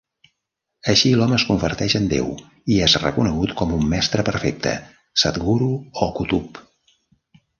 Així, 0.93 1.09
l'home 1.17 1.35
es 1.39 1.43
converteix 1.49 1.95
en 1.99 2.07
Déu 2.13 2.31
i 2.75 2.79
és 2.87 2.95
reconegut 3.03 3.53
com 3.61 3.75
un 3.77 3.85
Mestre 3.93 4.25
Perfecte, 4.31 4.73
Satguru, 5.25 5.71
o 6.07 6.11
Kutub. 6.19 6.61